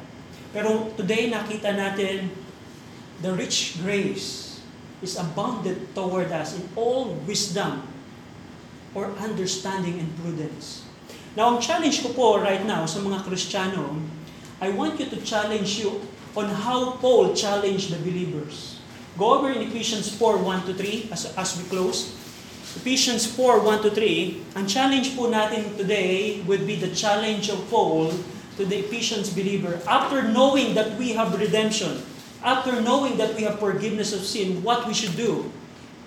[0.55, 2.31] Pero today nakita natin
[3.19, 4.52] the rich grace
[5.03, 7.83] is abounded toward us in all wisdom
[8.95, 10.87] or understanding and prudence.
[11.35, 13.99] Now, ang challenge ko po right now sa mga Kristiyano,
[14.63, 15.99] I want you to challenge you
[16.39, 18.79] on how Paul challenged the believers.
[19.19, 22.17] Go over in Ephesians 4, 1 to 3 as, as we close.
[22.79, 24.57] Ephesians 4, 1 to 3.
[24.57, 28.09] Ang challenge po natin today would be the challenge of Paul
[28.57, 29.81] to the Ephesians believer.
[29.85, 32.01] After knowing that we have redemption,
[32.43, 35.51] after knowing that we have forgiveness of sin, what we should do.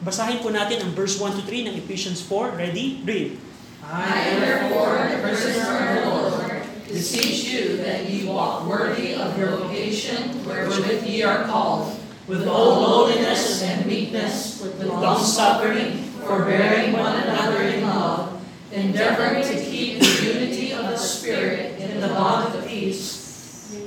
[0.03, 2.59] Basahin po natin ang verse 1 to 3 ng Ephesians 4.
[2.59, 2.99] Ready?
[3.07, 3.39] Read.
[3.88, 9.55] I therefore, the prisoner of the Lord, beseech you that ye walk worthy of your
[9.61, 11.95] vocation wherewith ye are called,
[12.27, 18.41] with all lowliness and meekness, with long-suffering, forbearing one another in love,
[18.73, 23.21] endeavoring to keep the unity of the Spirit in the bond of peace.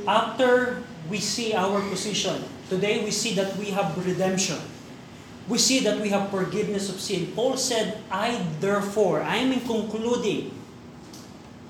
[0.07, 4.59] After we see our position, today we see that we have redemption.
[5.49, 7.33] We see that we have forgiveness of sin.
[7.35, 10.53] Paul said, I therefore, I am concluding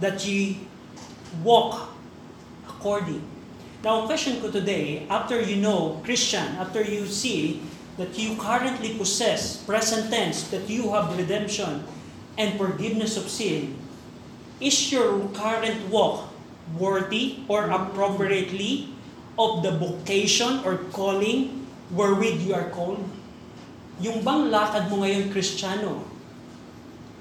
[0.01, 0.67] that ye
[1.43, 1.95] walk
[2.67, 3.23] according.
[3.85, 7.63] Now, question ko today, after you know, Christian, after you see
[7.95, 11.87] that you currently possess, present tense, that you have redemption
[12.35, 13.79] and forgiveness of sin,
[14.59, 16.27] is your current walk
[16.75, 18.98] worthy or appropriately
[19.39, 21.65] of the vocation or calling
[21.95, 23.01] wherewith you are called?
[24.03, 26.05] Yung bang lakad mo ngayon, Kristiyano,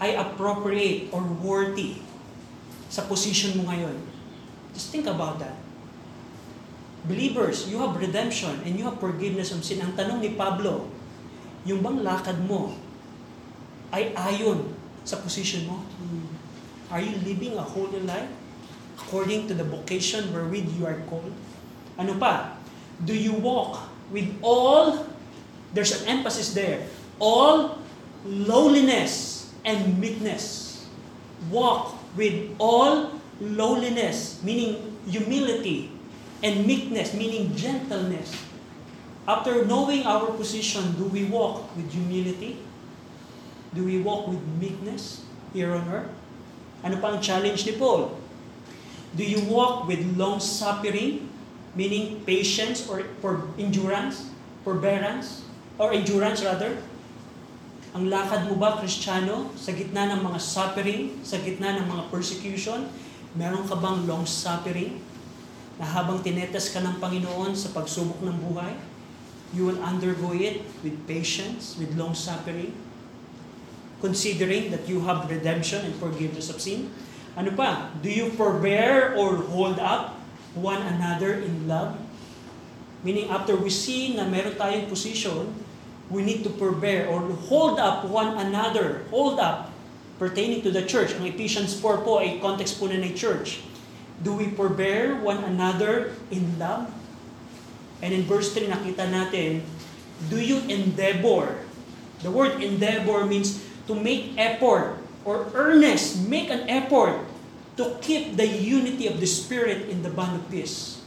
[0.02, 2.02] ay appropriate or worthy
[2.90, 3.98] sa position mo ngayon?
[4.74, 5.58] Just think about that.
[7.08, 9.80] Believers, you have redemption and you have forgiveness of sin.
[9.80, 10.92] Ang tanong ni Pablo,
[11.64, 12.76] yung bang lakad mo
[13.96, 14.68] ay ayon
[15.08, 15.82] sa position mo?
[16.92, 18.28] Are you living a holy life
[19.00, 21.32] according to the vocation wherewith you are called?
[21.98, 22.58] Ano pa?
[23.02, 25.06] Do you walk with all,
[25.74, 26.86] there's an emphasis there,
[27.20, 27.78] all
[28.26, 30.86] lowliness and meekness.
[31.50, 35.92] Walk with all lowliness, meaning humility,
[36.42, 38.34] and meekness, meaning gentleness.
[39.28, 42.64] After knowing our position, do we walk with humility?
[43.76, 46.10] Do we walk with meekness here on earth?
[46.82, 48.16] Ano pa ang challenge ni Paul?
[49.18, 51.28] Do you walk with long suffering,
[51.78, 54.34] meaning patience or for endurance,
[54.66, 55.46] forbearance,
[55.78, 56.74] or endurance rather?
[57.94, 62.90] Ang lakad mo ba, Kristiyano, sa gitna ng mga suffering, sa gitna ng mga persecution,
[63.38, 64.98] meron ka bang long suffering?
[65.78, 68.74] Na habang tinetas ka ng Panginoon sa pagsubok ng buhay,
[69.54, 72.74] you will undergo it with patience, with long suffering,
[74.02, 76.90] considering that you have redemption and forgiveness of sin?
[77.38, 77.94] Ano pa?
[78.02, 80.17] Do you forbear or hold up
[80.60, 81.98] one another in love?
[83.06, 85.54] Meaning after we see na meron tayong position,
[86.10, 89.06] we need to forbear or hold up one another.
[89.12, 89.70] Hold up
[90.18, 91.14] pertaining to the church.
[91.14, 93.62] Ang Ephesians 4 po ay context po na ng church.
[94.24, 96.90] Do we forbear one another in love?
[98.02, 99.62] And in verse 3 nakita natin,
[100.30, 101.62] do you endeavor?
[102.26, 107.22] The word endeavor means to make effort or earnest, make an effort
[107.78, 111.02] to keep the unity of the Spirit in the bond of peace.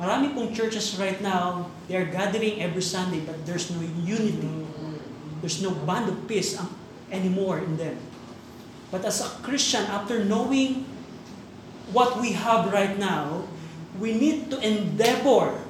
[0.00, 4.48] Marami pong churches right now, they are gathering every Sunday but there's no unity.
[5.40, 6.56] There's no bond of peace
[7.12, 7.96] anymore in them.
[8.90, 10.84] But as a Christian, after knowing
[11.92, 13.44] what we have right now,
[13.98, 15.60] we need to endeavor,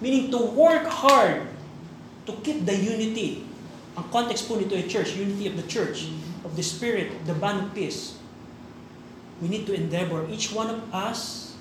[0.00, 1.48] meaning to work hard
[2.26, 3.44] to keep the unity.
[3.96, 6.10] Ang context po nito ay church, unity of the church,
[6.42, 8.18] of the spirit, the bond of peace.
[9.42, 11.54] We need to endeavor, each one of us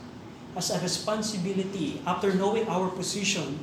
[0.56, 2.02] has a responsibility.
[2.06, 3.60] After knowing our position,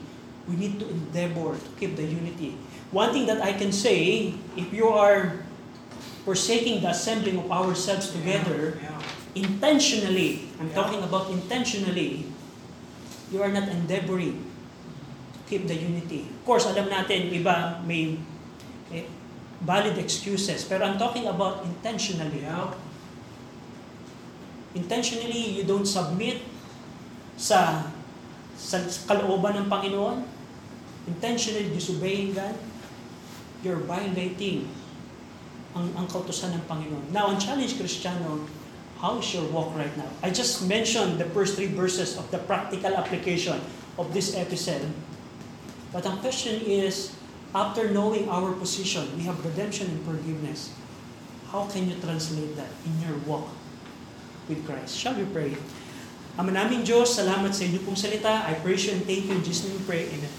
[0.49, 2.59] we need to endeavor to keep the unity.
[2.91, 5.47] One thing that I can say, if you are
[6.25, 8.79] forsaking the assembling of ourselves together,
[9.35, 12.27] intentionally, I'm talking about intentionally,
[13.31, 14.43] you are not endeavoring
[15.33, 16.27] to keep the unity.
[16.27, 18.19] Of course, alam natin, iba may
[18.91, 19.07] eh,
[19.63, 22.43] valid excuses, pero I'm talking about intentionally.
[24.75, 26.47] Intentionally, you don't submit
[27.35, 27.91] sa
[28.55, 28.77] sa
[29.09, 30.23] kalooban ng Panginoon.
[31.09, 32.55] Intentionally disobeying God.
[33.65, 34.69] You're violating
[35.75, 37.11] ang, ang kautosan ng Panginoon.
[37.11, 38.47] Now, ang challenge, Kristiyano,
[39.01, 40.07] how is your walk right now?
[40.23, 43.59] I just mentioned the first three verses of the practical application
[43.99, 44.87] of this episode.
[45.91, 47.17] But ang question is,
[47.51, 50.71] after knowing our position, we have redemption and forgiveness.
[51.51, 53.51] How can you translate that in your walk
[54.51, 54.99] with Christ?
[54.99, 55.55] Shall we pray?
[56.35, 58.43] Ama naming Diyos, salamat sa inyo pong salita.
[58.43, 60.11] I praise you and thank you in Jesus' name we pray.
[60.11, 60.33] Amen.